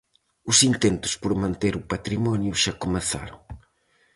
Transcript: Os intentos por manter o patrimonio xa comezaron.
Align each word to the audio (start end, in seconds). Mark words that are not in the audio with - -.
Os 0.51 0.57
intentos 0.71 1.13
por 1.21 1.33
manter 1.43 1.73
o 1.81 1.87
patrimonio 1.91 2.53
xa 2.61 2.73
comezaron. 2.83 3.39